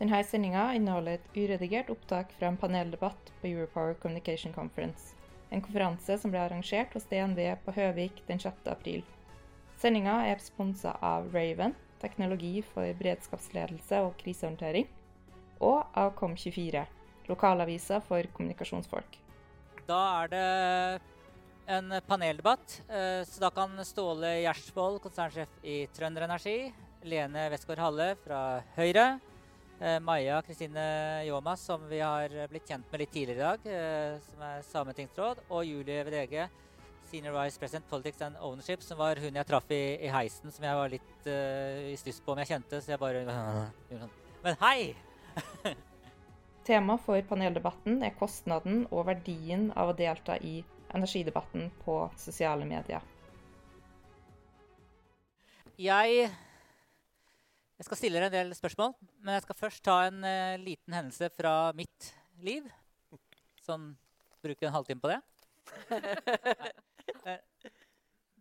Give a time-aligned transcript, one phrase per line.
[0.00, 5.12] Denne sendinga inneholder et uredigert opptak fra en paneldebatt på Europower Communication Conference,
[5.52, 8.64] en konferanse som ble arrangert hos DNV på Høvik den 6.
[8.72, 9.04] april.
[9.76, 14.88] Sendinga er sponsa av Raven, teknologi for beredskapsledelse og krisehåndtering,
[15.60, 16.86] og av Kom24,
[17.28, 19.20] lokalavisa for kommunikasjonsfolk.
[19.84, 20.46] Da er det
[21.76, 26.72] en paneldebatt, eh, så da kan Ståle Gjersvold, konsernsjef i Trønder Energi,
[27.04, 29.20] Lene Westgård Halle fra Høyre,
[30.04, 30.82] Maja Kristine
[31.24, 35.40] Jomas, som vi har blitt kjent med litt tidligere i dag, eh, som er sametingsråd,
[35.48, 36.34] og Julie VDG,
[37.10, 40.64] Senior Vice President Politics and Ownership, som var hun jeg traff i, i heisen, som
[40.64, 43.24] jeg var litt uh, i stuss på om jeg kjente, så jeg bare
[44.02, 44.12] sånn.
[44.44, 44.92] Men hei!
[46.68, 50.60] Tema for paneldebatten er kostnaden og verdien av å delta i
[50.94, 53.02] energidebatten på sosiale medier.
[55.80, 56.28] Jeg
[57.80, 58.90] jeg skal stille dere en del spørsmål,
[59.24, 62.10] men jeg skal først ta en uh, liten hendelse fra mitt
[62.44, 62.66] liv.
[63.64, 63.94] Sånn
[64.44, 65.20] bruke en halvtime på det.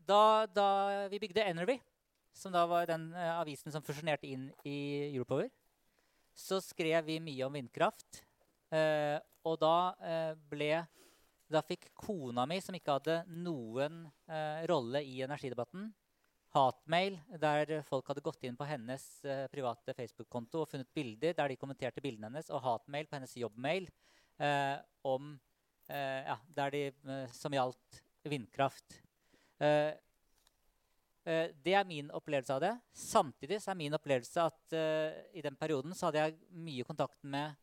[0.09, 0.65] Da, da,
[1.05, 1.75] vi bygde Energy,
[2.33, 5.51] som da var den uh, avisen som fusjonerte inn i Europower,
[6.33, 8.23] så skrev vi mye om vindkraft.
[8.73, 9.75] Uh, og da
[10.49, 10.71] ble
[11.49, 14.01] Da fikk kona mi, som ikke hadde noen
[14.69, 15.87] rolle i energidebatten,
[16.53, 21.51] hatmail der folk hadde gått inn på hennes uh, private Facebook-konto og funnet bilder der
[21.51, 23.89] de kommenterte bildene hennes, og hatmail på hennes jobbmail
[24.41, 25.35] uh, om,
[25.91, 26.37] uh, ja,
[26.71, 26.83] de,
[27.35, 28.99] som gjaldt vindkraft.
[31.63, 32.71] det er min opplevelse av det.
[32.95, 34.75] Samtidig er min opplevelse at
[35.35, 37.55] i den perioden så hadde jeg mye kontakt med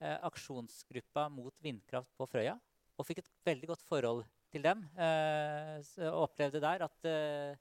[0.00, 2.54] aksjonsgruppa mot vindkraft på Frøya.
[2.96, 4.82] Og fikk et veldig godt forhold til dem.
[4.94, 7.56] Eh, og opplevde der at, eh,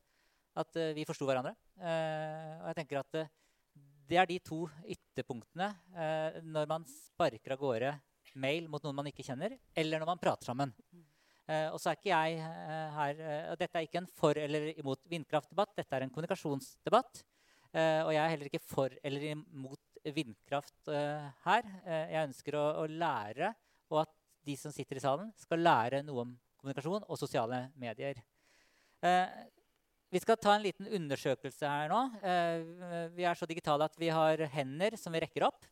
[0.61, 1.55] at eh, vi forsto hverandre.
[1.81, 3.23] og jeg tenker at
[4.09, 5.71] det er de to ytterpunktene
[6.43, 7.93] når man sparker av gårde
[8.37, 10.73] mail mot noen man ikke kjenner, eller når man prater sammen.
[11.73, 12.37] Og så er ikke jeg
[12.97, 13.21] her
[13.51, 15.73] og Dette er ikke en for eller imot vindkraftdebatt.
[15.79, 17.23] Dette er en kommunikasjonsdebatt.
[17.73, 20.93] og jeg er heller ikke for eller imot vindkraft
[21.47, 21.73] her.
[21.87, 23.53] jeg ønsker å, å, lære,
[23.89, 24.13] og at
[24.45, 28.21] de som sitter i salen, skal lære noe om kommunikasjon og sosiale medier.
[29.03, 29.27] Eh,
[30.13, 31.99] vi skal ta en liten undersøkelse her nå.
[32.23, 35.67] Eh, vi er så digitale at vi har hender som vi rekker opp.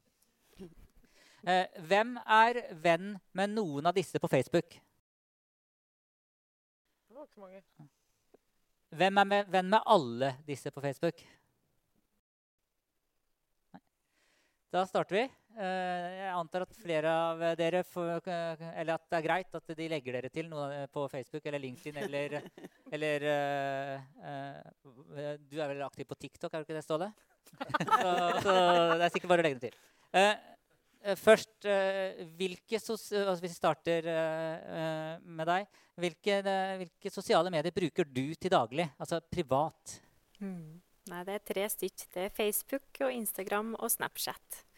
[1.41, 4.75] Eh, hvem er venn med noen av disse på Facebook?
[7.07, 7.63] Det var ikke mange.
[8.91, 11.24] Hvem er med, venn med alle disse på Facebook?
[13.72, 13.81] Nei.
[14.75, 15.25] Da starter vi.
[15.51, 18.23] Eh, jeg antar at flere av dere får,
[18.72, 21.97] Eller at det er greit at de legger dere til noe på Facebook eller LinkedIn
[22.06, 22.41] eller,
[22.95, 24.00] eller uh,
[25.50, 27.12] Du er vel aktiv på TikTok, er du ikke det, Ståle?
[27.51, 28.53] så, så,
[28.95, 29.78] det er sikkert bare å legge det til.
[30.16, 30.35] Uh,
[31.19, 32.95] først, uh, hvilke altså
[33.41, 34.01] Hvis vi starter
[35.25, 35.68] med deg.
[36.01, 36.33] Hvilke,
[36.79, 38.88] hvilke, sosiale medier bruker du til daglig?
[38.97, 40.00] Altså privat?
[40.39, 40.79] Mm.
[41.12, 42.00] Nei, det er tre stykk.
[42.13, 44.70] Det er Facebook og Instagram og Snapchat.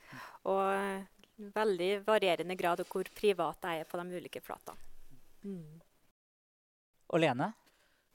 [0.50, 4.78] Og veldig varierende grad av hvor privat jeg er på de ulike flatene.
[5.44, 5.82] Mm.
[7.14, 7.50] Og Lene?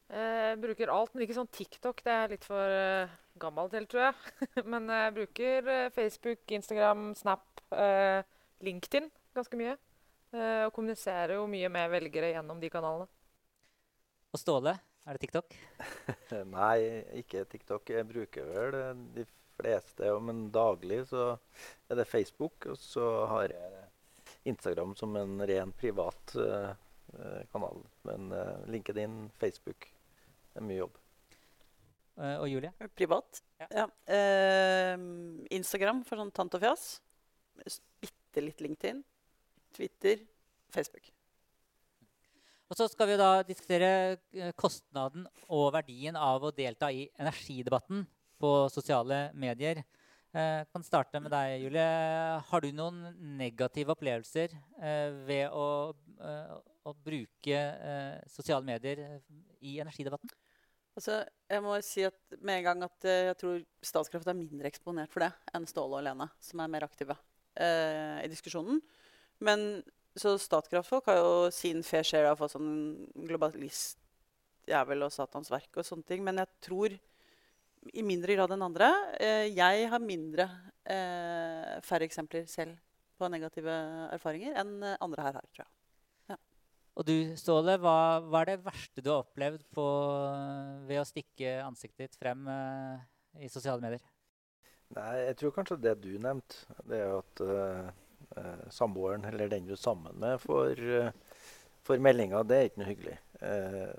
[0.08, 2.00] Jeg eh, bruker alt, men ikke sånn TikTok.
[2.04, 4.46] Det er litt for uh, gammelt til, tror jeg.
[4.72, 7.44] men jeg bruker uh, Facebook, Instagram, Snap,
[8.64, 9.74] LinkedIn ganske mye.
[10.32, 13.04] Og kommuniserer jo mye med velgere gjennom de kanalene.
[14.32, 14.72] Og Ståle,
[15.04, 15.52] er det TikTok?
[16.56, 17.92] Nei, ikke TikTok.
[17.92, 18.78] Jeg bruker vel
[19.14, 19.26] de
[19.58, 21.32] fleste, men daglig så
[21.88, 22.68] er det Facebook.
[22.70, 23.84] Og så har jeg
[24.48, 26.72] Instagram som en ren privat uh,
[27.52, 27.82] kanal.
[28.08, 29.90] Men uh, LinkedIn, Facebook
[30.52, 30.96] det er mye jobb.
[32.18, 32.72] Uh, og Julie?
[32.98, 33.42] Privat.
[33.60, 33.68] Ja.
[33.84, 34.96] ja.
[35.54, 36.88] Instagram for sånn tant og fjas.
[38.02, 39.04] Bitte litt LinkedIn.
[39.76, 40.26] Twitter.
[40.74, 41.06] Facebook.
[42.68, 48.02] Og så skal vi da diskutere kostnaden og verdien av å delta i energidebatten
[48.40, 49.82] på sosiale medier.
[50.28, 51.84] Jeg eh, kan starte med deg, Julie.
[52.50, 56.52] Har du noen negative opplevelser eh, ved å, eh,
[56.84, 57.62] å bruke
[58.28, 59.20] sosiale medier
[59.64, 60.30] i energidebatten?
[60.98, 65.12] Altså, jeg må si at med en gang at jeg tror Statskraft er mindre eksponert
[65.14, 67.16] for det enn Ståle og Lene, som er mer aktive.
[67.58, 68.80] eh, i diskusjonen.
[69.42, 69.82] Men
[70.18, 76.06] så Statkraftfolk har jo sin fair share av sånn globalistjævel og Satans verk og sånne
[76.06, 76.24] ting.
[76.26, 76.96] Men jeg tror
[77.94, 78.90] i mindre grad enn andre.
[79.20, 80.48] Eh, jeg har mindre
[80.84, 82.76] eh, færre eksempler selv
[83.18, 83.74] på negative
[84.14, 85.72] erfaringer enn andre her har, tror jeg.
[86.98, 89.84] Og du, Ståle, hva, hva, er det verste du har opplevd på,
[90.88, 92.98] ved å stikke ansiktet ditt frem uh,
[93.38, 94.02] i sosiale medier?
[94.96, 97.92] Nei, Jeg tror kanskje det du nevnte, det er at uh,
[98.34, 100.82] uh, samboeren eller den du er sammen med, får,
[101.86, 102.42] får meldinger.
[102.42, 103.16] Det er ikke noe hyggelig.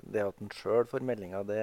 [0.04, 1.62] det at en sjøl får meldinger, det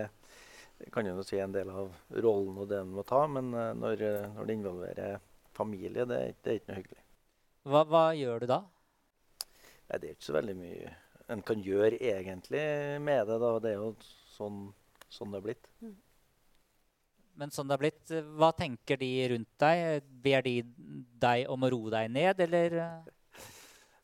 [0.93, 3.25] kan jo si en del av rollen og det en må ta.
[3.31, 5.19] Men når, når det involverer
[5.57, 7.03] familie, det, det er ikke noe hyggelig.
[7.67, 8.61] Hva, hva gjør du da?
[9.87, 10.95] Nei, Det er ikke så veldig mye
[11.33, 12.65] en kan gjøre egentlig
[13.03, 13.39] med det.
[13.43, 13.95] da, Det er jo
[14.37, 14.61] sånn,
[15.11, 15.71] sånn det er blitt.
[15.83, 15.97] Mm.
[17.37, 20.07] Men sånn det er blitt, hva tenker de rundt deg?
[20.25, 20.55] Ber de
[21.27, 22.79] deg om å roe deg ned, eller?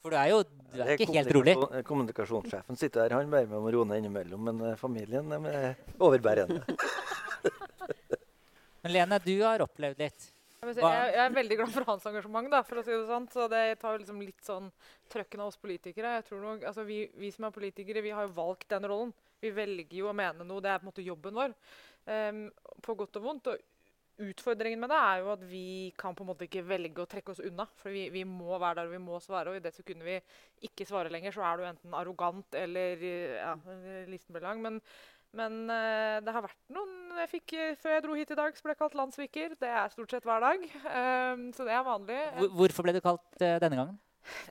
[0.02, 1.54] For du er jo du er ikke helt rolig.
[1.86, 4.48] Kommunikasjonssjefen sitter her, han ber meg om å roe ned innimellom.
[4.48, 6.62] Men eh, familien er overbærende.
[8.82, 10.30] men Lene, du har opplevd litt.
[10.62, 12.48] Jeg, jeg, er veldig glad for hans engasjement.
[12.50, 13.28] Da, for å si det sånn.
[13.30, 14.70] Så det tar liksom litt sånn
[15.12, 16.16] trøkken av oss politikere.
[16.20, 19.14] Jeg tror nok, altså vi, vi, som er politikere, vi har jo valgt den rollen.
[19.42, 20.62] Vi velger jo å mene noe.
[20.62, 21.56] Det er på en måte jobben vår.
[22.06, 22.44] Um,
[22.82, 23.50] på godt og vondt.
[23.50, 23.71] Og
[24.20, 27.32] utfordringen med det er jo at vi kan på en måte ikke velge å trekke
[27.32, 27.66] oss unna.
[27.80, 29.52] For vi, vi må være der og vi må svare.
[29.52, 30.18] Og i det sekundet vi
[30.68, 33.56] ikke svarer lenger, så er du enten arrogant eller ja,
[34.10, 34.62] listen blir lang.
[34.64, 34.80] Men
[35.32, 38.56] men uh, det har vært noen jeg fikk uh, Før jeg dro hit i dag,
[38.56, 39.54] så ble kalt landssviker.
[39.60, 40.66] Det er stort sett hver dag.
[40.84, 42.18] Um, så det er vanlig.
[42.52, 43.96] Hvorfor ble du kalt denne gangen?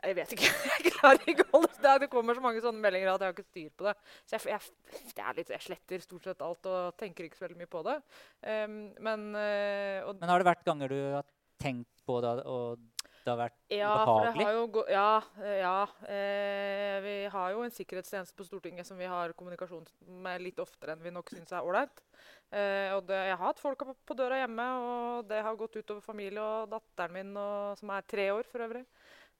[0.01, 0.51] Jeg vet ikke.
[0.75, 1.95] Jeg klarer ikke å holde det.
[2.06, 3.94] Det kommer så mange sånne meldinger at jeg har ikke styr på det.
[4.29, 4.71] Så jeg,
[5.15, 7.97] jeg, litt, jeg sletter stort sett alt og tenker ikke så veldig mye på det.
[8.45, 11.27] Um, men, men har det vært ganger du har
[11.62, 12.81] tenkt på det og
[13.21, 14.45] det har vært ja, behagelig?
[14.47, 15.09] Har ja,
[15.44, 15.75] eh, ja
[16.09, 19.85] eh, vi har jo en sikkerhetstjeneste på Stortinget som vi har kommunikasjon
[20.24, 22.01] med litt oftere enn vi nok syns er ålreit.
[22.50, 25.77] Eh, og det, jeg har hatt folk på, på døra hjemme, og det har gått
[25.77, 28.83] utover familie og datteren min, og, som er tre år for øvrig.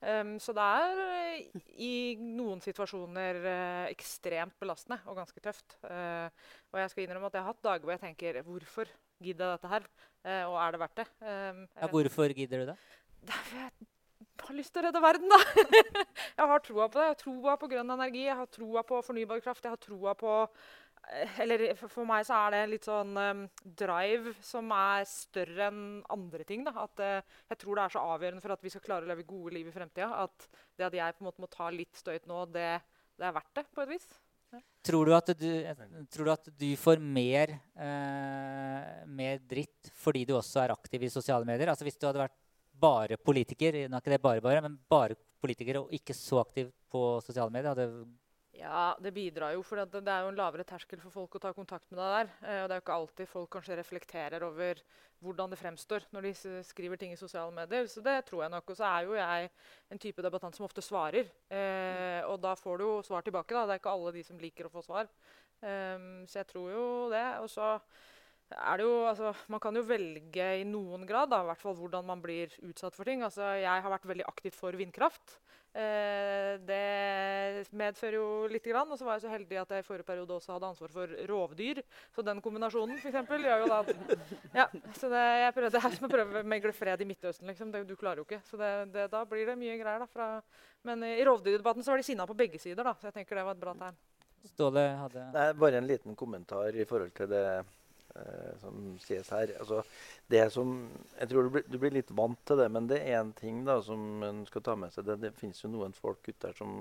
[0.02, 5.78] Um, så det er uh, i noen situasjoner uh, ekstremt belastende og ganske tøft.
[5.86, 6.28] Uh,
[6.74, 8.90] og jeg skal innrømme at jeg har hatt dager hvor jeg tenker Hvorfor
[9.22, 9.92] gidder jeg dette her?
[10.22, 11.08] og er det verdt det?
[11.22, 12.76] Um, ja, hvorfor gidder du det?
[14.42, 15.38] Jeg har lyst til å redde verden, da.
[16.40, 17.06] jeg har troa på det.
[17.06, 19.64] Jeg har troa på grønn energi, jeg har troa på fornybar kraft.
[19.66, 20.91] jeg har troa på eh,
[21.44, 26.46] eller For meg så er det litt sånn um, drive som er større enn andre
[26.48, 26.64] ting.
[26.68, 26.74] Da.
[26.86, 29.28] At uh, Jeg tror det er så avgjørende for at vi skal klare å leve
[29.28, 30.10] gode liv i fremtida.
[30.24, 30.48] At
[30.80, 32.68] det at jeg på en måte må ta litt støyt nå, det,
[33.20, 34.08] det er verdt det på et vis.
[34.84, 35.52] Tror du, du,
[36.12, 41.12] tror du, at du, får mer, uh, mer dritt fordi du også er aktiv i
[41.12, 41.72] sosiale medier?
[41.72, 42.36] Altså Hvis du hadde vært
[42.82, 46.72] bare politiker, nå er ikke det bare bare, men bare politiker og ikke så aktiv
[46.92, 47.76] på sosiale medier?
[47.76, 48.21] Hadde
[48.52, 49.64] ja, det bidrar jo.
[49.64, 52.32] For det, er jo en lavere terskel for folk å ta kontakt med deg der.
[52.44, 54.82] Eh, og det er jo ikke alltid folk kanskje reflekterer over
[55.22, 57.88] hvordan det fremstår når de skriver ting i sosiale medier.
[57.88, 58.74] Så det tror jeg nok.
[58.74, 59.52] Og så er jo jeg
[59.94, 61.32] en type debattant som ofte svarer.
[61.48, 63.56] Eh, og da får du jo svar tilbake.
[63.56, 63.66] da.
[63.70, 65.08] Det er ikke alle de som liker å få svar.
[65.62, 67.26] Um, så jeg tror jo det.
[67.44, 67.76] Og så
[68.52, 71.78] er det jo, altså, Man kan jo velge i noen grad da, i hvert fall
[71.78, 73.24] hvordan man blir utsatt for ting.
[73.26, 75.40] Altså, jeg har vært veldig aktivt for vindkraft.
[75.72, 78.68] Eh, det medfører jo litt.
[78.72, 80.92] Grann, og så var jeg så heldig at jeg i forrige periode også hadde ansvar
[80.94, 81.82] for rovdyr.
[82.14, 83.80] Så den kombinasjonen for eksempel, gjør jo da
[84.62, 84.68] ja,
[85.00, 87.50] så det, jeg prøvde, det er som å prøve å megle fred i Midtøsten.
[87.50, 88.44] liksom, det, Du klarer jo ikke.
[88.48, 90.06] Så det, det, da blir det mye greier.
[90.06, 90.10] da.
[90.12, 90.32] Fra,
[90.88, 92.84] men i rovdyrdebatten så var de sinna på begge sider.
[92.84, 94.00] da, så jeg tenker det var et bra tegn.
[94.52, 95.28] Ståle hadde...
[95.36, 97.46] Nei, Bare en liten kommentar i forhold til det
[98.16, 99.54] Eh, som sies her.
[99.60, 99.82] Altså,
[100.32, 100.72] det som,
[101.16, 103.62] jeg tror du blir, du blir, litt vant til det, men det er én ting
[103.68, 105.06] da, som en skal ta med seg.
[105.08, 106.74] Det, det finnes jo noen folk ute der som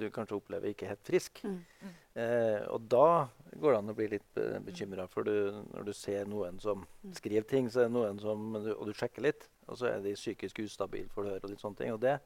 [0.00, 1.42] du kanskje opplever ikke helt frisk.
[1.44, 1.58] Mm.
[1.84, 1.92] Mm.
[2.24, 3.10] Eh, og da
[3.52, 5.04] går det an å bli litt be bekymra.
[5.12, 7.14] For du, når du ser noen som mm.
[7.20, 10.16] skriver ting, så er det noen som, og du sjekker litt, og så er de
[10.16, 11.44] psykisk ustabile, får du høre.
[11.44, 11.92] og litt sånne ting.
[11.92, 12.16] Og det,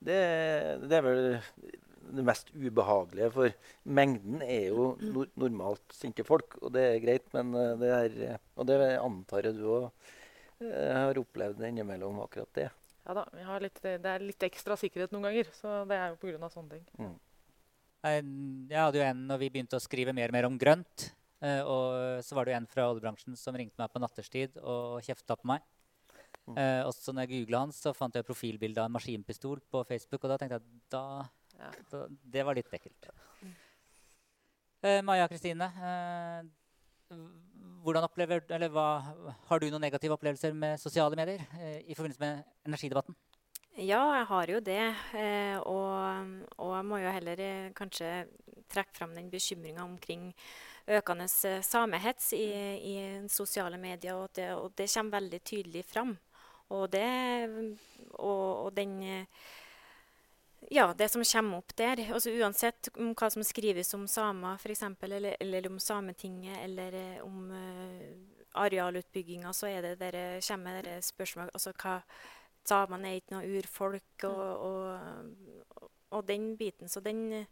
[0.00, 0.20] det,
[0.88, 1.24] det er vel
[2.16, 3.30] det mest ubehagelige.
[3.34, 3.54] For
[3.98, 7.26] mengden er jo no normalt sinte folk, og det er greit.
[7.36, 12.52] Men eh, det er, og det antar jeg du òg eh, har opplevd innimellom akkurat
[12.60, 12.68] det.
[13.02, 13.26] Ja da,
[13.58, 15.50] litt, det er litt ekstra sikkerhet noen ganger.
[15.56, 16.52] Så det er jo pga.
[16.52, 16.86] sånne ting.
[17.00, 17.18] Mm.
[18.02, 21.10] Jeg hadde jo en når vi begynte å skrive mer og mer om grønt.
[21.42, 25.02] Eh, og så var det jo en fra oljebransjen som ringte meg på natterstid og
[25.06, 25.64] kjefta på meg.
[26.46, 26.56] Mm.
[26.58, 30.22] Eh, også når jeg googla han, så fant jeg profilbilde av en maskinpistol på Facebook.
[30.22, 31.04] Og da tenkte jeg at da
[31.62, 32.02] ja.
[32.34, 33.10] det var litt ekkelt.
[34.82, 37.16] Uh, Maja Kristine, uh,
[37.84, 38.86] hvordan opplever, eller hva,
[39.48, 43.18] har du noen negative opplevelser med sosiale medier uh, i forbindelse med energidebatten?
[43.78, 44.82] Ja, jeg har jo det.
[45.64, 47.40] Og, og, jeg må jo heller
[47.72, 48.10] kanskje
[48.68, 50.26] trekke fram den bekymringa omkring
[50.86, 52.46] økende eh, samehets i,
[52.92, 56.16] i, sosiale medier, og det, og det, kommer veldig tydelig fram.
[56.72, 57.08] Og det
[58.14, 59.26] og, og den
[60.70, 62.04] ja, det som kommer opp der.
[62.12, 67.50] Altså Uansett om hva som skrives om samer, f.eks., eller, eller om Sametinget, eller om
[67.50, 68.06] uh,
[68.52, 72.00] arealutbygginga, så er det der, kommer det spørsmål altså hva
[72.68, 75.30] samene er ikke noe urfolk og, og,
[75.80, 76.88] og, og, den biten.
[76.88, 77.46] Så, den,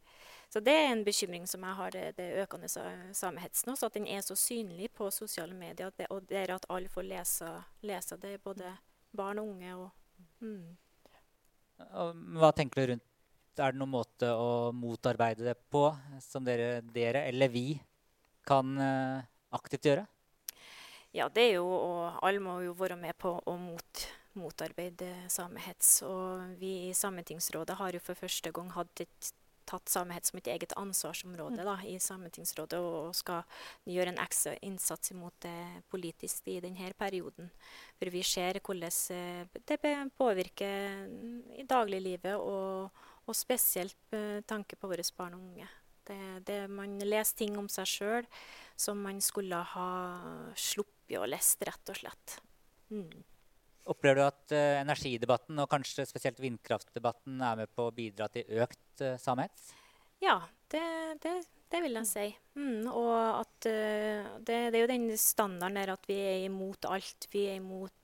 [0.48, 3.90] så, det er en bekymring som jeg har, det økende samehetsen også.
[3.90, 6.92] At den er så synlig på sosiale medier, og det, og det er at alle
[6.92, 7.50] får lese,
[7.82, 8.76] lese det, både
[9.16, 9.74] barn og unge.
[9.76, 9.90] Og,
[10.40, 10.76] mm.
[12.40, 13.06] Hva tenker du rundt
[13.60, 15.88] Er det noen måte å motarbeide det på,
[16.24, 17.80] som dere, dere eller vi
[18.46, 19.20] kan uh,
[19.52, 20.06] aktivt gjøre?
[21.12, 24.04] Ja, det er jo, og alle må jo være med på å mot
[24.38, 26.00] motarbeide samehets.
[26.06, 29.32] Og vi i Sametingsrådet har jo for første gang hatt et,
[29.70, 33.44] tatt samehets som et eget ansvarsområde da, i Sametingsrådet, og skal
[33.88, 37.50] gjøre en ekstra innsats imot det politisk i denne perioden.
[37.98, 41.06] For vi ser hvordan eh, det påvirker
[41.60, 42.90] i dagliglivet, og,
[43.26, 45.68] og spesielt med tanke på våre barn og unge.
[46.10, 48.30] Det, det, man leser ting om seg sjøl
[48.80, 49.90] som man skulle ha
[50.58, 52.40] sluppet å lese, rett og slett.
[52.90, 53.20] Mm.
[53.88, 58.60] Opplever du at uh, energidebatten og kanskje spesielt vindkraftdebatten er med på å bidra til
[58.60, 59.54] økt uh, samhet?
[60.20, 60.36] Ja,
[60.70, 60.82] det,
[61.24, 61.34] det,
[61.72, 62.26] det, vil jeg si.
[62.60, 66.90] Mm, og at uh, det, det, er jo den standarden der at vi er imot
[66.90, 67.30] alt.
[67.32, 67.96] Vi er imot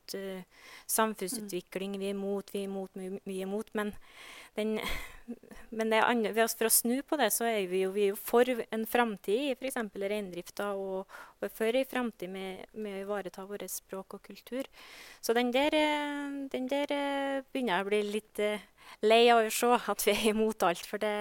[0.87, 3.73] samfunnsutvikling, vi er imot, vi er imot, mye imot.
[3.75, 3.91] Men
[4.55, 4.77] den,
[5.77, 8.19] men det andre, for å snu på det, så er vi jo, vi er jo
[8.19, 9.79] for en framtid i f.eks.
[9.99, 14.69] reindrifta, og, og for en framtid med, med, å ivareta vårt språk og kultur.
[15.21, 15.75] Så den der,
[16.53, 16.95] den der
[17.51, 18.67] begynner jeg å bli litt eh,
[19.03, 20.87] lei av å se, at vi er imot alt.
[20.87, 21.17] For det,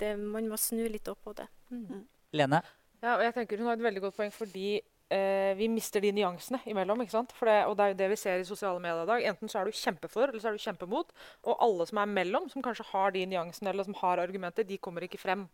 [0.00, 1.48] det, man må snu litt opp på det.
[1.74, 2.06] Mm.
[2.38, 2.62] Lene?
[3.02, 4.76] Ja, og jeg tenker Hun har et veldig godt poeng fordi
[5.12, 7.02] eh, vi mister de nyansene imellom.
[7.04, 7.34] ikke sant?
[7.36, 9.26] Det, og det er jo det vi ser i sosiale medier i dag.
[9.32, 11.12] Enten så er du kjempefor, eller så er du kjempemot.
[11.44, 14.78] Og alle som er mellom, som kanskje har de nyansene eller som har argumenter, de
[14.82, 15.44] kommer ikke frem.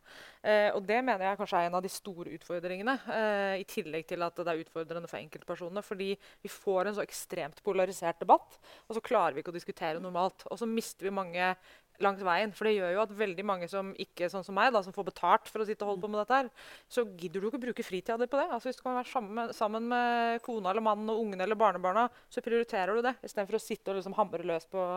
[0.43, 2.97] Eh, og det mener jeg kanskje er en av de store utfordringene.
[3.19, 5.85] Eh, I tillegg til at det er utfordrende for enkeltpersonene.
[5.85, 10.03] Fordi vi får en så ekstremt polarisert debatt, og så klarer vi ikke å diskutere
[10.03, 10.47] normalt.
[10.49, 11.55] Og så mister vi mange
[12.03, 12.53] langs veien.
[12.55, 15.09] For det gjør jo at veldig mange som ikke sånn som meg, da, som får
[15.11, 17.65] betalt for å sitte og holde på med dette, her, så gidder du ikke å
[17.67, 18.49] bruke fritida di på det.
[18.55, 21.59] Altså Hvis du kan være sammen med, sammen med kona eller mannen og ungene eller
[21.59, 24.89] barnebarna, så prioriterer du det istedenfor å sitte og liksom hamre løs på,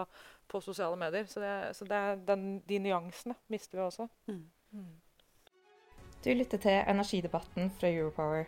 [0.52, 1.28] på, sosiale medier.
[1.32, 4.10] Så, det, så det, den, de nyansene mister vi også.
[4.30, 4.42] Mm.
[4.78, 4.90] Mm.
[6.22, 8.46] Du lytter til energidebatten fra Europower.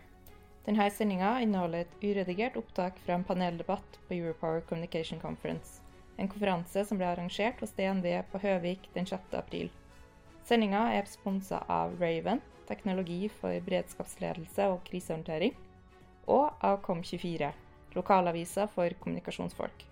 [0.64, 5.83] Denne sendinga inneholder et uredigert opptak fra en paneldebatt på Europower Communication Conference
[6.16, 9.34] en konferanse som ble arrangert hos DNV på Høvik den 6.
[9.38, 9.70] april.
[10.44, 15.56] Sendinga er sponsa av Raven, teknologi for beredskapsledelse og krisehåndtering,
[16.28, 17.50] og av Kom24,
[17.96, 19.84] lokalavisa for kommunikasjonsfolk.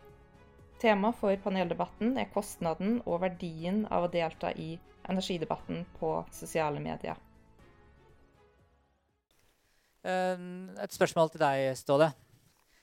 [0.83, 4.75] Tema for paneldebatten er kostnaden og verdien av å delta i
[5.09, 7.21] energidebatten på sosiale medier.
[10.03, 12.11] Et spørsmål til deg, Ståle.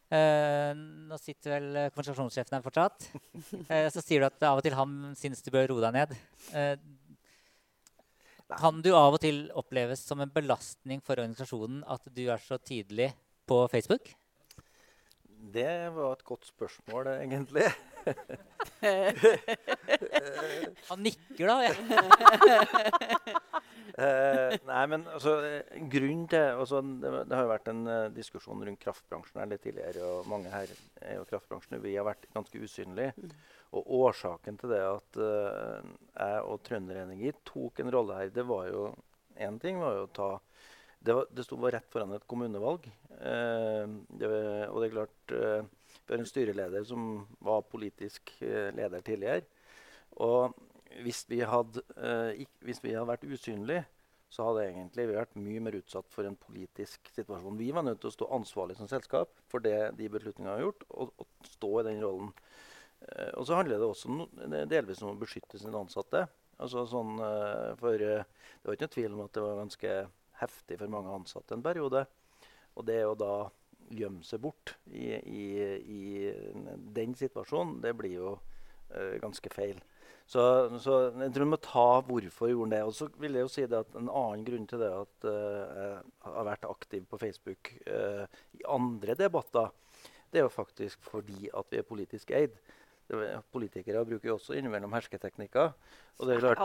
[0.09, 0.73] Uh,
[1.09, 3.09] nå sitter vel konsentrasjonssjefen her fortsatt.
[3.69, 6.15] Uh, så sier du at av og til han syns du bør roe deg ned.
[8.49, 12.57] Kan du av og til oppleves som en belastning for organisasjonen at du er så
[12.57, 13.11] tydelig
[13.49, 14.09] på Facebook?
[15.39, 17.63] Det var et godt spørsmål, egentlig.
[20.89, 21.55] han nikker, da.
[21.63, 21.74] Ja.
[24.03, 25.36] eh, nei, men altså,
[25.91, 29.63] grunnen til altså, det, det, har jo vært en uh, diskusjon rundt kraftbransjen her litt
[29.63, 30.03] tidligere.
[30.03, 30.67] og Mange her
[31.00, 31.79] er jo kraftbransjen.
[31.84, 33.15] Vi har vært ganske usynlige.
[33.15, 33.31] Mm.
[33.79, 35.79] Og årsaken til det at uh,
[36.17, 38.89] jeg og Trønderenergi tok en rolle her, det var jo
[39.39, 40.31] én ting var jo å ta
[41.00, 42.88] Det, var, det sto rett foran et kommunevalg.
[43.20, 43.86] Eh,
[44.20, 44.32] det,
[44.68, 47.06] og det er klart Vi har en styreleder som
[47.46, 49.46] var politisk leder tidligere.
[50.20, 50.56] Og
[51.06, 51.84] hvis vi, hadde,
[52.41, 53.86] ikk, hvis vi hadde vært usynlige,
[54.29, 57.58] så hadde egentlig vi vært mye mer utsatt for en politisk situasjon.
[57.58, 60.86] Vi var nødt til å stå ansvarlig som selskap for det de beslutningene har gjort,
[60.89, 62.29] og, og stå i den rollen.
[63.01, 64.27] Uh, og så handler det også no,
[64.70, 66.27] delvis om å beskytte sine ansatte.
[66.62, 69.96] Altså sånn, uh, for Det var ikke noe tvil om at det var ganske
[70.39, 72.05] heftig for mange ansatte en periode.
[72.77, 73.34] Og det å da
[73.89, 75.46] gjemme seg bort i, i,
[75.81, 76.03] i
[76.96, 78.36] den situasjonen, det blir jo
[79.22, 79.77] ganske feil.
[80.29, 80.41] Så,
[80.77, 82.84] så, jeg tror vi må ta hvorfor gjorde det.
[82.86, 86.34] Og så vil jeg jo si at En annen grunn til det at uh, jeg
[86.36, 88.25] har vært aktiv på Facebook uh,
[88.60, 89.72] i andre debatter,
[90.29, 92.53] det er jo faktisk fordi at vi er politisk eid.
[93.53, 95.71] Politikere bruker jo også innimellom hersketeknikker.
[96.19, 96.61] Og det er klart,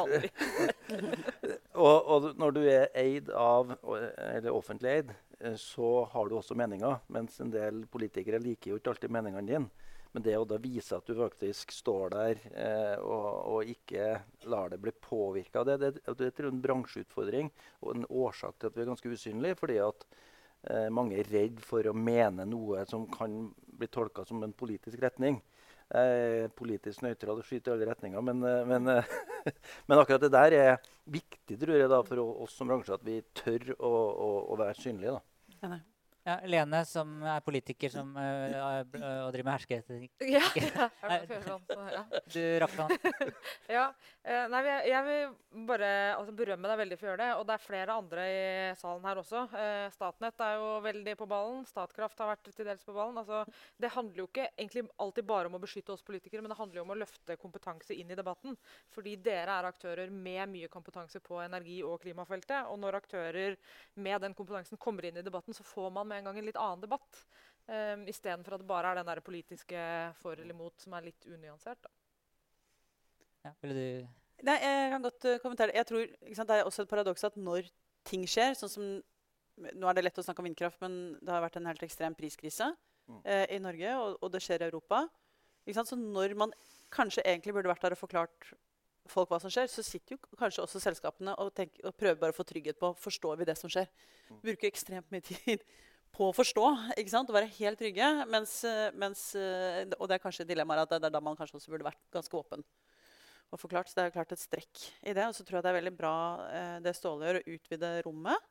[1.86, 5.14] og, og når du er eid av, eller offentlig eid,
[5.60, 7.00] så har du også meninger.
[7.12, 9.90] Mens en del politikere liker jo ikke alltid meningene dine.
[10.14, 14.12] Men det å da vise at du faktisk står der eh, og, og, ikke
[14.46, 18.76] lar det bli påvirka, det, det, det, er en bransjeutfordring og en årsak til at
[18.76, 19.58] vi er ganske usynlige.
[19.58, 20.06] fordi at
[20.70, 25.02] eh, mange er redd for å mene noe som kan bli tolka som en politisk
[25.02, 25.40] retning.
[25.93, 28.23] Eh, politisk nøytral og skyter i alle retninger.
[28.25, 29.11] Men, eh, men, eh,
[29.88, 33.21] men, akkurat det der er viktig tror jeg, da, for oss som bransje, at vi
[33.37, 35.19] tør å, å, å være synlige.
[35.19, 35.59] Da.
[35.61, 35.81] Ja,
[36.25, 38.87] Lene, som er politiker som, uh,
[39.26, 40.12] og driver med hersketeknikk.
[40.35, 40.87] Ja, ja,
[41.99, 42.02] ja.
[42.33, 42.95] Du rakk han.
[43.69, 43.85] ja.
[44.25, 47.35] Uh, nei, jeg, jeg, vil bare altså, berømme deg veldig for å gjøre det.
[47.37, 48.47] Og det er flere andre i
[48.81, 49.43] salen her også.
[49.52, 51.61] Uh, Statnett er jo veldig på ballen.
[51.69, 53.21] Statkraft har vært til dels på ballen.
[53.21, 53.43] Altså,
[53.76, 56.81] det handler jo ikke egentlig alltid bare om å beskytte oss politikere, men det handler
[56.81, 58.57] jo om å løfte kompetanse inn i debatten.
[58.97, 62.73] Fordi dere er aktører med mye kompetanse på energi- og klimafeltet.
[62.73, 63.61] Og når aktører
[64.00, 66.61] med den kompetansen kommer inn i debatten, så får man med en gang en litt
[66.61, 67.23] annen debatt.
[67.64, 69.87] Um, ehm, Istedenfor at det bare er den der politiske
[70.21, 71.88] for eller imot som er litt unyansert.
[73.44, 75.78] Ja, ville du Nei, jeg kan godt uh, kommentere det.
[75.78, 77.68] Jeg tror sant, Det er også et paradoks at når
[78.04, 78.88] ting skjer sånn som,
[79.54, 82.16] Nå er det lett å snakke om vindkraft, men det har vært en helt ekstrem
[82.18, 83.21] priskrise mm.
[83.23, 85.04] uh, i Norge, og, og, det skjer i Europa.
[85.71, 86.50] Så når man
[86.92, 88.50] kanskje egentlig burde vært der og forklart
[89.09, 92.35] folk hva som skjer, så sitter jo kanskje også selskapene og, tenker, og prøver bare
[92.35, 93.88] å få trygghet på forstår vi det som skjer.
[94.28, 94.40] Mm.
[94.42, 95.64] Bruker ekstremt mye tid
[96.14, 97.30] på å forstå ikke sant?
[97.30, 98.09] og være helt trygge.
[98.30, 98.56] Mens,
[98.94, 99.26] mens,
[99.99, 102.38] og det er kanskje dilemmaet at det er da man kanskje også burde vært ganske
[102.38, 102.64] åpen
[103.54, 103.90] og forklart.
[103.90, 105.26] Så det er klart et strekk i det.
[105.28, 106.14] Og så tror jeg det er veldig bra
[106.49, 108.49] eh, det Ståle gjør, å utvide rommet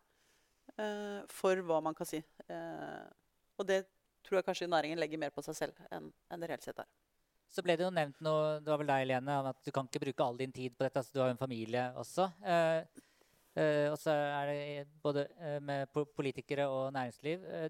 [0.77, 2.21] eh, for hva man kan si.
[2.47, 3.05] Eh,
[3.59, 3.83] og det
[4.23, 6.89] tror jeg kanskje næringen legger mer på seg selv enn det reelt sett er.
[7.53, 10.01] Så ble det jo nevnt noe, det var vel deg, Lene, at du kan ikke
[10.07, 11.03] bruke all din tid på dette.
[11.03, 12.25] altså Du har jo en familie også.
[12.49, 13.03] Eh,
[13.53, 17.67] Uh, og så er det både uh, med politikere og næringsliv uh,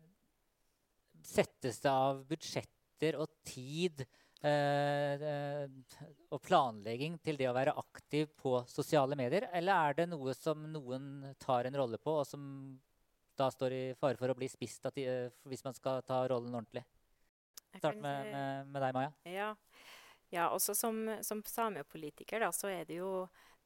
[1.24, 4.04] Settes det av budsjetter og tid
[4.44, 9.46] og planlegging til det å være aktiv på sosiale medier?
[9.56, 12.44] Eller er det noe som noen tar en rolle på, og som
[13.40, 15.06] da står i fare for å bli spist de,
[15.48, 16.84] hvis man skal ta rollen ordentlig?
[17.78, 19.14] Start med, med, med, deg, Maja.
[19.32, 19.50] Ja,
[20.36, 23.14] ja også som, som samepolitiker da, så er det jo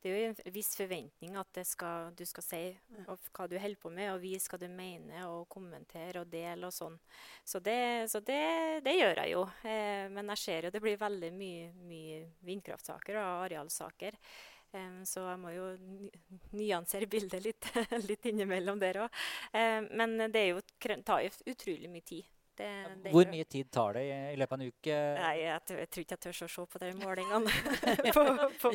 [0.02, 2.62] det er jo en viss forventning at skal, du skal si
[3.08, 6.76] hva du holder på med, og vise skal du mene og kommentere og dele og
[6.76, 7.00] sånn.
[7.44, 7.80] Så, det,
[8.12, 8.42] så det,
[8.86, 9.48] det, gjør jeg jo.
[9.66, 14.20] Eh, men jeg ser jo det blir veldig mye, mye vindkraftsaker og arealsaker.
[14.76, 15.68] Um, så jeg må jo
[16.60, 17.70] nyansere bildet litt,
[18.10, 19.22] litt innimellom der òg.
[19.54, 20.64] Um, men det jo,
[21.08, 22.28] tar jo utrolig mye tid.
[22.58, 22.68] Det,
[23.04, 24.96] det Hvor mye tid tar det i, i løpet av en uke?
[25.20, 27.52] Nei, jeg, tror, jeg tror ikke jeg tør å se på de målingene
[28.16, 28.24] på,
[28.64, 28.72] på,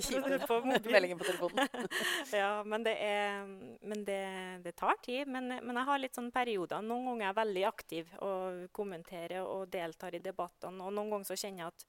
[0.47, 1.17] på, mobilen.
[1.19, 1.89] på telefonen.
[2.43, 3.43] ja, men, det, er,
[3.91, 4.21] men det,
[4.67, 5.27] det, tar tid.
[5.27, 6.85] Men, men, jeg har litt sånn perioder.
[6.87, 10.87] Noen ganger er jeg veldig aktiv og kommenterer og deltar i debattene.
[10.87, 11.87] Og noen ganger så kjenner jeg at,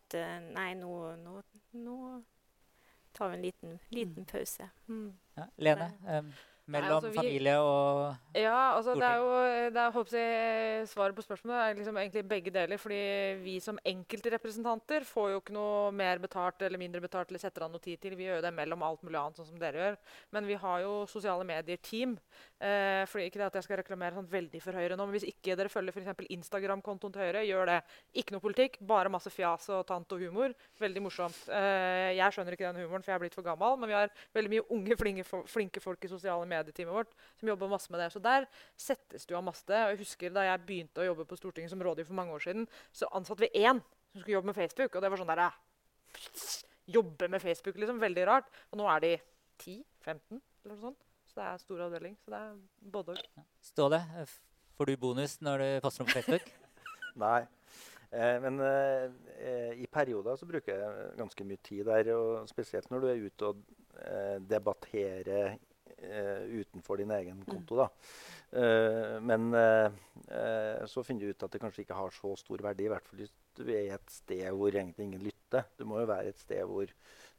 [0.00, 1.38] at eh, nei, nå, nå,
[1.84, 2.00] nå
[3.16, 4.30] tar vi en liten, liten mm.
[4.32, 4.72] pause.
[4.88, 5.08] Mm.
[5.36, 5.92] Ja, Lene?
[6.08, 6.32] Um,
[6.66, 9.28] mellom Nei, altså, vi, familie og Ja, altså det er jo
[9.70, 12.80] det er, håper jeg, Svaret på spørsmålet er liksom egentlig begge deler.
[12.82, 12.98] fordi
[13.44, 17.70] vi som enkeltrepresentanter får jo ikke noe mer betalt eller mindre betalt eller setter av
[17.70, 18.16] noe tid til.
[18.18, 19.98] Vi gjør jo det mellom alt mulig annet, sånn som dere gjør.
[20.34, 22.16] Men vi har jo sosiale medier-team.
[22.58, 25.28] Eh, fordi Ikke det at jeg skal reklamere sånn veldig for Høyre nå, men hvis
[25.30, 26.26] ikke dere følger f.eks.
[26.36, 27.78] Instagram-kontoen til Høyre, gjør det.
[28.18, 30.54] Ikke noe politikk, bare masse fjas og tant og humor.
[30.82, 31.46] Veldig morsomt.
[31.46, 34.12] Eh, jeg skjønner ikke den humoren, for jeg er blitt for gammel, men vi har
[34.34, 38.02] veldig mye unge, flinke, flinke folk i sosiale medier medieteamet vårt som jobber masse med
[38.02, 38.10] det.
[38.14, 38.48] Så der
[38.80, 39.70] settes det av masse.
[39.70, 42.44] Og jeg husker Da jeg begynte å jobbe på Stortinget som rådgiver for mange år
[42.48, 44.94] siden, så ansatte vi én som skulle jobbe med Facebook.
[44.96, 45.46] Og det var sånn der,
[46.86, 47.98] Jobbe med Facebook, liksom.
[48.00, 48.50] Veldig rart.
[48.70, 49.12] Og nå er de
[49.58, 51.00] 10-15 eller noe sånt.
[51.26, 52.14] Så det er stor avdeling.
[52.22, 52.52] Så det er
[52.94, 53.46] både og.
[53.60, 54.00] Ståle,
[54.78, 56.52] får du bonus når du poster noe på Facebook?
[57.24, 57.40] Nei.
[58.14, 62.12] Eh, men eh, i perioder så bruker jeg ganske mye tid der.
[62.14, 63.64] og Spesielt når du er ute og
[63.98, 65.56] eh, debatterer
[65.96, 67.78] utenfor din egen konto.
[67.80, 67.86] Da.
[68.52, 72.86] Uh, men uh, så finner du ut at det kanskje ikke har så stor verdi,
[72.86, 75.66] i hvert fall hvis du er et sted hvor egentlig ingen lytter.
[75.78, 76.86] Du må jo være et sted hvor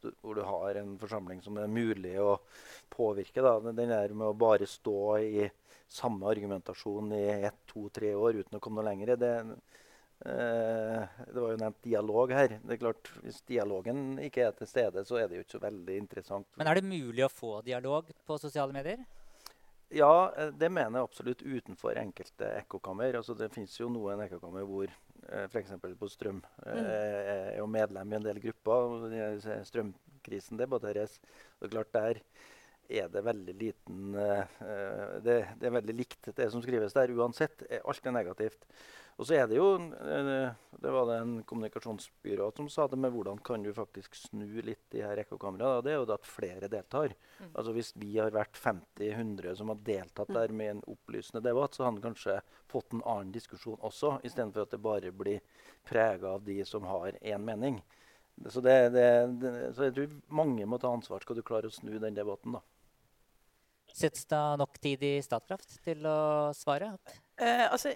[0.02, 2.38] du, hvor du har en forsamling som er mulig å
[2.90, 3.44] påvirke.
[3.44, 3.56] Da.
[3.70, 5.48] Den der med å bare stå i
[5.88, 9.54] samme argumentasjon i ett, to, tre år uten å komme noe lenger, det, Eh,
[10.18, 12.56] det var jo nevnt dialog her.
[12.58, 15.62] Det er klart, Hvis dialogen ikke er til stede, så er det jo ikke så
[15.62, 16.48] veldig interessant.
[16.58, 19.04] Men er det mulig å få dialog på sosiale medier?
[19.88, 23.16] Ja, eh, det mener jeg absolutt utenfor enkelte ekkokammer.
[23.20, 25.72] Altså, det fins jo noen ekkokammer hvor eh, f.eks.
[25.80, 26.42] på strøm.
[26.66, 26.82] Mm.
[26.84, 29.40] Er jo medlem i en del grupper.
[29.70, 31.18] Strømkrisen, er deres.
[31.58, 32.22] Det er klart der
[32.88, 37.12] er det veldig liten det, det, er veldig likt, det som skrives der.
[37.12, 37.66] Uansett.
[37.84, 38.64] Alt er negativt.
[39.18, 43.10] Og så er det jo eh, Det var det en kommunikasjonsbyrå som sa det med
[43.14, 45.82] hvordan kan du faktisk snu litt de her ekkokameraene.
[45.82, 47.14] Det er jo det at flere deltar.
[47.40, 47.50] Mm.
[47.50, 51.84] Altså Hvis vi har vært 50-100 som har deltatt der med en opplysende debatt, så
[51.84, 52.38] har han kanskje
[52.70, 55.42] fått en annen diskusjon også, istedenfor at det bare blir
[55.88, 57.82] prega av de som har én mening.
[58.46, 59.06] Så, det, det,
[59.42, 62.54] det, så, jeg tror mange må ta ansvar skal du klare å snu den debatten.
[62.54, 62.62] da.
[63.98, 66.18] Settes det nok tid i Statkraft til å
[66.54, 66.92] svare?
[67.40, 67.94] Eh, altså,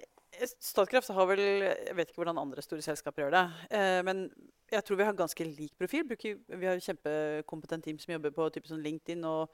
[0.59, 3.45] Statkraft har vel Jeg vet ikke hvordan andre store selskaper gjør det.
[3.77, 4.25] Eh, men
[4.73, 6.07] jeg tror vi har ganske lik profil.
[6.09, 9.53] Bruker, vi har kjempekompetent team som jobber på sånn LinkedIn og,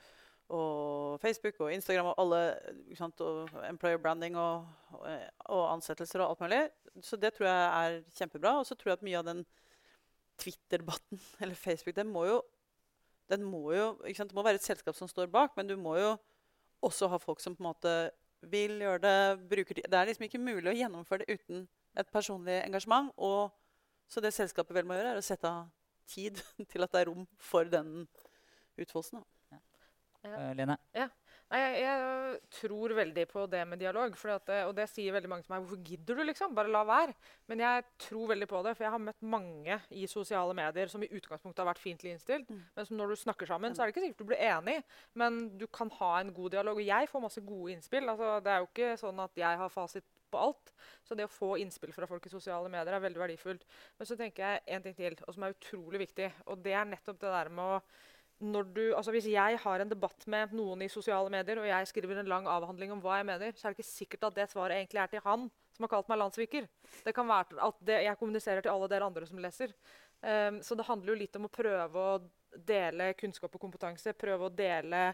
[0.54, 2.42] og, Facebook og Instagram og alle
[2.96, 6.62] sant, og employer branding og, og, ansettelser og alt mulig.
[7.02, 8.54] Så det tror jeg er kjempebra.
[8.60, 9.44] Og så tror jeg at mye av den
[10.38, 12.40] Twitter-debatten eller Facebook den må jo,
[13.28, 16.14] den må jo Det må være et selskap som står bak, men du må jo
[16.84, 17.94] også ha folk som på en måte
[18.52, 19.88] vil gjøre det, bruker tid.
[19.90, 21.64] Det er liksom ikke mulig å gjennomføre det uten
[21.98, 23.10] et personlig engasjement.
[23.16, 23.50] Og,
[24.08, 25.66] så det selskapet vel må gjøre, er å sette av
[26.08, 26.38] tid
[26.70, 28.06] til at det er rom for den
[28.78, 29.24] utfoldelsen.
[29.52, 29.62] Ja.
[30.24, 30.78] Uh, Lene?
[30.96, 31.08] Ja.
[31.48, 34.16] Nei, jeg, jeg, tror veldig på det med dialog.
[34.34, 35.62] At, og det sier veldig mange til meg.
[35.64, 36.52] Hvorfor gidder du, liksom?
[36.56, 37.14] Bare la være.
[37.48, 41.04] Men jeg tror veldig på det, for jeg har møtt mange i sosiale medier som
[41.04, 42.52] i utgangspunktet har vært fiendtlig innstilt.
[42.52, 42.60] Mm.
[42.76, 44.76] Men som når du snakker sammen, så er det ikke sikkert du blir enig,
[45.16, 46.82] men du kan ha en god dialog.
[46.82, 48.12] Og jeg får masse gode innspill.
[48.12, 50.74] Altså, det er jo ikke sånn at jeg har fasit på alt.
[51.08, 53.64] Så det å få innspill fra folk i sosiale medier er veldig verdifullt.
[53.96, 56.30] Men så tenker jeg en ting til, og som er utrolig viktig.
[56.52, 57.82] Og det er nettopp det der med å
[58.38, 62.20] du, altså hvis jeg har en debatt med noen i sosiale medier, og jeg skriver
[62.20, 64.78] en lang avhandling om hva jeg mener, så er det ikke sikkert at det svaret
[64.78, 66.68] egentlig er til han som har kalt meg landssviker.
[67.06, 69.74] Det kan være at det, jeg kommuniserer til alle dere andre som leser.
[70.18, 72.16] Um, så det handler jo litt om å prøve å
[72.66, 74.14] dele kunnskap og kompetanse.
[74.18, 75.12] Prøve å dele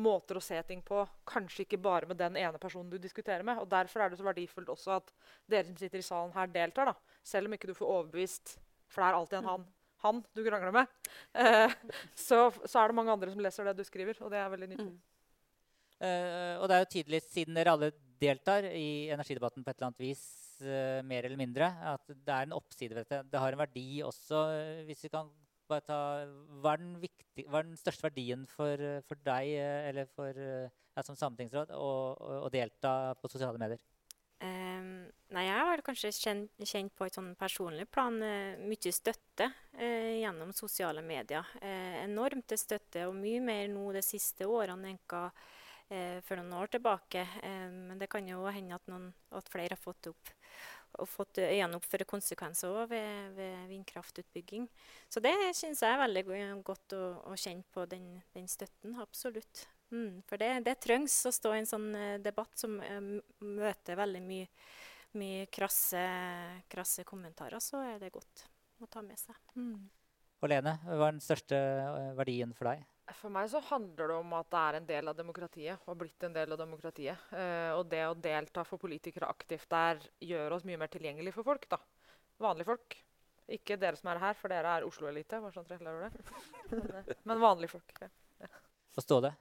[0.00, 1.02] måter å se ting på.
[1.28, 3.60] Kanskje ikke bare med den ene personen du diskuterer med.
[3.60, 5.12] og Derfor er det så verdifullt også at
[5.44, 6.92] dere som sitter i salen her, deltar.
[6.92, 7.20] da.
[7.24, 8.56] Selv om ikke du får overbevist,
[8.88, 9.68] for det er alltid en han
[10.06, 10.96] han du krangler med,
[11.36, 11.74] eh,
[12.14, 14.18] så, så, er det mange andre som leser det du skriver.
[14.22, 14.88] Og det er veldig nyttig.
[14.94, 15.04] Mm.
[15.96, 17.88] Uh, og det er jo tydelig, siden dere alle
[18.20, 20.24] deltar i energidebatten på et eller annet vis,
[20.60, 23.22] uh, mer eller mindre, at det er en oppside ved dette.
[23.32, 25.30] Det har en verdi også, uh, hvis vi kan
[25.66, 26.00] bare ta
[26.62, 31.02] Hva er den, viktig, hva er den største verdien for, for deg eller for, ja,
[31.02, 33.80] som sametingsråd å delta på sosiale medier?
[34.36, 39.46] Um, nei, jeg har kanskje kjent, kjent, på et sånn personlig plan uh, mye støtte
[39.48, 41.46] uh, gjennom sosiale medier.
[41.62, 45.28] Uh, enormt støtte, og mye mer nå de siste årene enn hva
[46.26, 47.20] for noen år tilbake.
[47.70, 49.04] men det kan jo hende at, noen,
[49.38, 50.32] at flere har fått, opp,
[50.98, 54.66] og fått øynene opp for konsekvenser ved, ved, vindkraftutbygging.
[55.06, 56.24] Så det syns jeg er veldig
[56.66, 58.98] godt å, å kjenne på den, den støtten.
[58.98, 59.68] Absolutt.
[59.94, 63.12] Mm, for det, det, trengs å stå i en sånn uh, debatt som uh,
[63.46, 64.48] møter veldig mye,
[65.20, 66.02] mye krasse,
[66.70, 67.62] krasse, kommentarer.
[67.62, 68.46] Så er det godt
[68.82, 69.38] å ta med seg.
[69.54, 69.86] Mm.
[70.42, 72.82] Og Lene, hva er den største uh, verdien for deg?
[73.14, 75.78] For meg så handler det om at det er en del av demokratiet.
[75.84, 77.28] og har blitt en del av demokratiet.
[77.78, 81.68] og det å delta for politikere aktivt der gjør oss mye mer tilgjengelig for folk.
[81.70, 81.78] da.
[82.42, 82.96] Vanlige folk.
[83.46, 85.38] Ikke dere som er her, for dere er Oslo-elite.
[85.54, 85.70] sånn.
[85.86, 86.10] Men,
[87.30, 87.94] men vanlige folk.
[88.02, 88.10] Ja.
[88.42, 88.50] Ja.
[88.98, 89.36] Forstå det.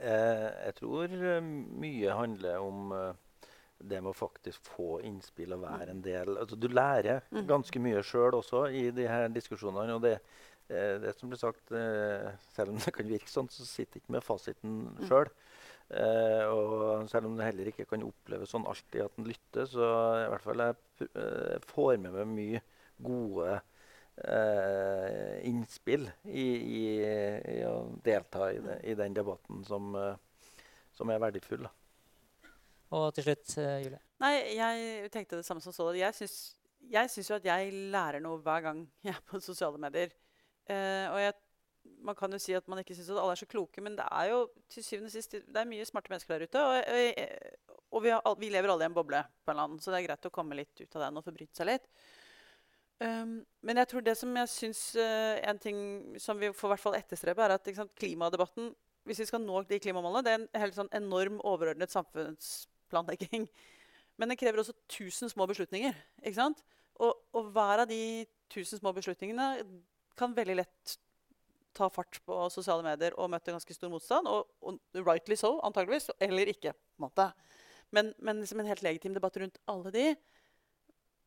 [0.00, 1.42] Eh, jeg tror eh,
[1.82, 3.48] mye handler om eh,
[3.90, 7.42] det med å faktisk få innspill og være en del altså, Du lærer mm.
[7.48, 9.96] ganske mye sjøl også i de her diskusjonene.
[9.96, 10.18] og det,
[10.68, 11.72] det som blir sagt,
[12.54, 15.32] Selv om det kan virke sånn, så sitter ikke med fasiten sjøl.
[15.90, 19.88] Uh, og selv om det heller ikke kan oppleves sånn alltid at en lytter, så
[20.20, 22.60] i hvert fall jeg får med meg mye
[23.02, 23.56] gode
[24.16, 26.84] eh, innspill i, i,
[27.56, 30.62] i, å delta i, det, i den debatten som, eh,
[30.96, 31.66] som, er verdifull.
[31.66, 31.74] Da.
[32.98, 34.00] Og til slutt, uh, Julie?
[34.20, 35.86] Nei, Jeg tenkte det samme som så.
[35.96, 36.38] Jeg syns,
[36.90, 40.12] jeg syns jo at jeg lærer noe hver gang jeg er på sosiale medier.
[40.70, 41.34] Eh, og jeg,
[42.06, 44.06] man kan jo si at man ikke syns at alle er så kloke, men det
[44.06, 46.62] er jo til syvende og sist det er mye smarte mennesker der ute.
[46.62, 49.82] Og, og, og vi, har, vi, lever alle i en boble, på en eller annen,
[49.82, 51.88] så det er greit å komme litt ut av den og forbryte seg litt.
[53.00, 55.78] Um, men jeg tror det som jeg syns uh, en ting
[56.20, 58.74] som vi får hvert fall etterstrebe, er at sant, klimadebatten
[59.08, 63.46] Hvis vi skal nå de klimamålene, det er en helt sånn enorm overordnet samfunnsplanlegging.
[64.20, 65.96] Men den krever også tusen små beslutninger.
[67.00, 69.54] Og, og hver av de tusen små beslutningene
[70.20, 70.98] kan veldig lett
[71.72, 74.28] ta fart på sosiale medier og møte ganske stor motstand.
[74.28, 76.10] Og, og rightly so, antageligvis.
[76.20, 76.74] Eller ikke.
[77.00, 80.06] Men, men liksom en helt legitim debatt rundt alle de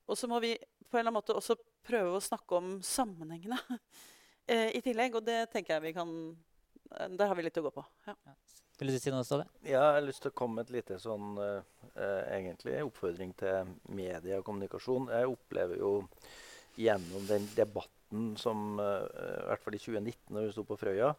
[0.07, 3.59] Og så må vi på en eller annen måte også prøve å snakke om sammenhengene
[4.51, 5.19] eh, i tillegg.
[5.19, 7.85] Og det tenker jeg vi kan eh, Der har vi litt å gå på.
[8.07, 8.17] Ja.
[8.79, 9.45] Vil du si noe, Ståle?
[9.61, 13.35] Ja, jeg har lyst til å komme med et lite sånn eh, eh, egentlig oppfordring
[13.39, 15.11] til media og kommunikasjon.
[15.13, 15.91] Jeg opplever jo
[16.81, 21.13] gjennom den debatten som eh, i hvert fall i 2019 når vi sto på Frøya,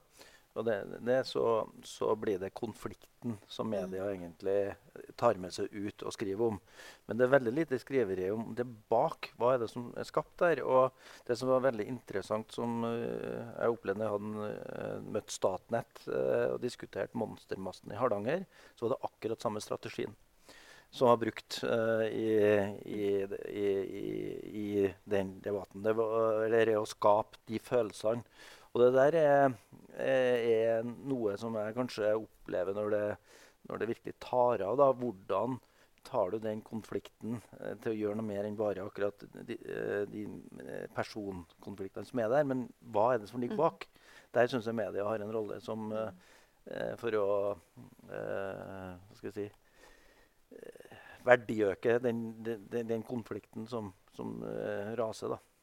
[0.54, 4.74] og det, det så, så blir det konflikten som media egentlig
[5.18, 6.60] tar med seg ut og skriver om.
[7.06, 9.32] Men det er veldig lite skriveri om det bak.
[9.40, 10.62] Hva er det som er skapt der?
[10.62, 10.94] Og
[11.26, 16.04] det som var veldig interessant, som eh, jeg opplevde da jeg hadde eh, møtt Statnett
[16.06, 20.14] eh, og diskutert monstermasten i Hardanger, så var det akkurat samme strategien
[20.94, 22.36] som var brukt uh, i,
[22.86, 23.06] i,
[23.50, 23.70] i,
[24.46, 25.82] i, den debatten.
[25.82, 28.22] Det var eller å skape de følelsene.
[28.74, 29.52] Og det der er,
[30.02, 33.04] er, er noe som jeg kanskje opplever når det,
[33.70, 34.76] når det virkelig tar av.
[34.80, 35.60] da, Hvordan
[36.04, 40.02] tar du den konflikten eh, til å gjøre noe mer enn bare akkurat de, eh,
[40.10, 40.26] de
[40.64, 42.48] eh, personkonfliktene som er der?
[42.50, 43.87] Men hva er det som ligger bak?
[44.34, 46.10] Der syns jeg media har en rolle som eh,
[46.74, 47.28] eh, for å
[48.10, 49.46] eh, Hva skal jeg si
[50.58, 55.38] eh, verdiøke den, den, den, konflikten som, som eh, raser.
[55.38, 55.53] da.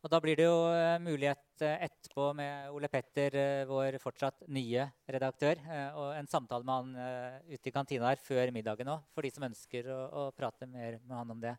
[0.00, 4.46] Og da blir det jo eh, mulighet eh, etterpå med Ole Petter, eh, vår fortsatt
[4.48, 5.60] nye redaktør,
[6.00, 9.44] og en samtale med han ute i kantina her før middagen òg, for de som
[9.44, 11.52] ønsker å, å prate mer med han om det.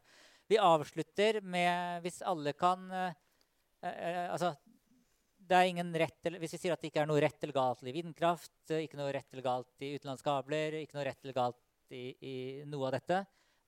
[0.50, 2.90] Vi avslutter med, hvis alle kan
[3.82, 4.52] Altså,
[5.50, 7.80] det er ingen rett Hvis vi sier at det ikke er noe rett eller galt
[7.90, 12.04] i vindkraft, ikke noe rett eller galt i utenlandskabler, ikke noe rett eller galt i,
[12.22, 12.36] i
[12.70, 13.24] noe av dette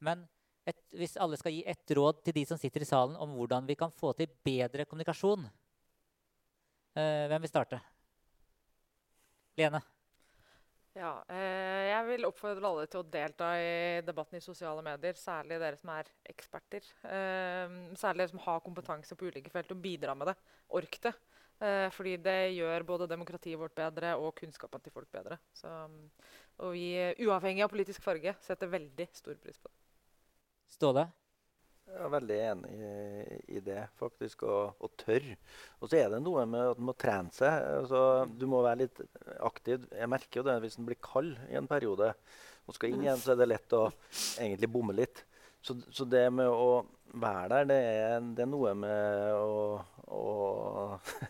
[0.05, 0.21] Men
[0.69, 3.67] et, hvis alle skal gi ett råd til de som sitter i salen om hvordan
[3.67, 5.43] vi kan få til bedre kommunikasjon
[6.95, 7.81] eh, Hvem vil starte?
[9.59, 9.83] Lene?
[10.93, 15.17] Ja, eh, jeg vil oppfordre alle til å delta i debatten i sosiale medier.
[15.17, 16.85] Særlig dere som er eksperter.
[17.09, 20.35] Eh, særlig dere som har kompetanse på ulike felt, og bidra med det.
[20.77, 21.15] Ork det.
[21.63, 25.39] Eh, fordi det gjør både demokratiet vårt bedre og kunnskapen til folk bedre.
[25.57, 25.71] Så,
[26.61, 26.91] og vi,
[27.25, 29.82] uavhengig av politisk farge, setter veldig stor pris på det.
[30.71, 31.07] Ståle?
[31.93, 35.27] Jeg er veldig enig i, i det, faktisk, og, og tørr.
[35.77, 37.67] Og så er det noe med at en må trene seg.
[37.81, 39.03] Altså, du må være litt
[39.45, 39.85] aktiv.
[39.93, 42.13] Jeg merker jo det hvis en blir kald i en periode
[42.63, 43.85] og skal inn igjen, så er det lett å
[44.39, 45.21] egentlig bomme litt.
[45.63, 49.77] Så, så det med å være der, det er, det er noe med å,
[50.11, 50.23] å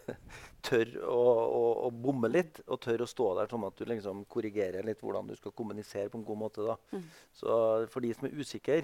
[0.67, 4.23] tørre å, å, å bomme litt, og tørre å stå der sånn at du liksom
[4.31, 6.65] korrigerer litt hvordan du skal kommunisere på en god måte.
[6.65, 6.77] da.
[6.95, 7.05] Mm.
[7.35, 7.57] Så
[7.93, 8.79] for de som er usikre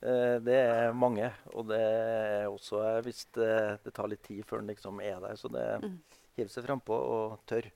[0.00, 1.26] det er mange.
[1.54, 3.50] Og det er også eh, hvis det,
[3.84, 5.36] det tar litt tid før den liksom er der.
[5.36, 5.98] Så det Mm.
[6.38, 7.66] hiver seg frampå og tør.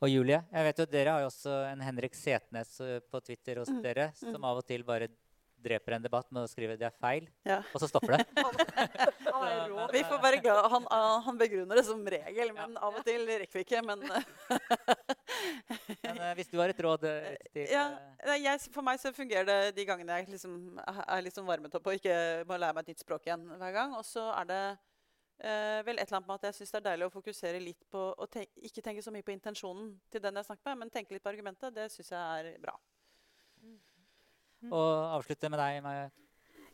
[0.00, 3.58] Og Julie, jeg vet jo dere har jo også en Henrik Setnes eh, på Twitter
[3.58, 4.44] hos Mm, dere, som mm.
[4.44, 5.08] av og til bare
[5.64, 7.62] dreper en debatt med å skrive 'det er feil', Ja.
[7.74, 8.26] og så stopper det.
[9.96, 10.86] Vi får være glad han,
[11.24, 13.82] han begrunner det som regel, men av og til rekker vi ikke.
[13.82, 14.02] Men
[16.02, 17.84] Men eh, hvis du har et råd eh, til ja,
[18.24, 21.74] eh, jeg, for meg så fungerer det de gangene jeg liksom er litt sånn varmet
[21.78, 23.96] opp og ikke må lære meg et nytt språk igjen hver gang.
[23.98, 26.86] Og så er det uh, vel et eller annet med at jeg syns det er
[26.90, 30.40] deilig å fokusere litt på å tenke, ikke tenke så mye på intensjonen til den
[30.40, 31.74] jeg snakker med, men tenke litt på argumentet.
[31.76, 32.76] Det syns jeg er bra.
[34.66, 36.08] Og avslutte med deg, Maja.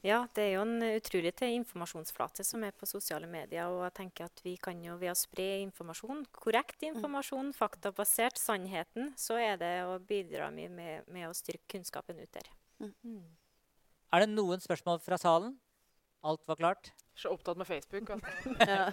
[0.04, 3.70] Ja, det er jo en utrolig til informasjonsflate som er på sosiale medier.
[3.72, 9.14] Og jeg tenker at vi kan jo ved å spre informasjon, korrekt informasjon, faktabasert, sannheten,
[9.16, 12.52] så er det å bidra mye med, med å styrke kunnskapen ut der.
[12.84, 13.24] Mm.
[14.12, 15.56] Er det noen spørsmål fra salen?
[16.24, 16.92] Alt var klart?
[17.16, 18.10] Så opptatt med Facebook.
[18.10, 18.54] Altså.
[18.68, 18.92] Ja.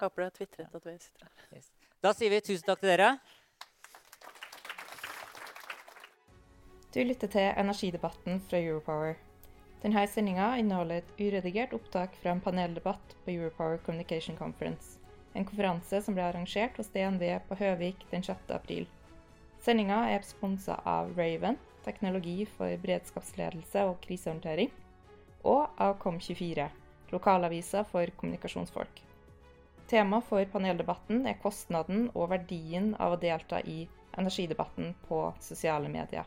[0.00, 1.64] Håper du har tvitret at vi sitter her.
[2.00, 3.10] Da sier vi tusen takk til dere.
[6.90, 9.12] Du lytter til energidebatten fra Europower.
[9.78, 14.98] Denne sendinga inneholder et uredigert opptak fra en paneldebatt på Europower Communication Conference,
[15.38, 18.50] en konferanse som ble arrangert hos DNV på Høvik den 6.
[18.56, 18.88] april.
[19.62, 24.74] Sendinga er sponsa av Raven, teknologi for beredskapsledelse og krisehåndtering,
[25.46, 26.66] og av Kom24,
[27.14, 29.04] lokalavisa for kommunikasjonsfolk.
[29.86, 33.84] Tema for paneldebatten er kostnaden og verdien av å delta i
[34.18, 36.26] energidebatten på sosiale medier.